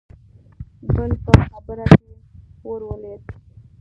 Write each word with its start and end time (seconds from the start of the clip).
بل 0.95 1.11
په 1.23 1.31
خبره 1.47 1.85
کې 1.97 2.11
ورولوېد: 2.67 3.21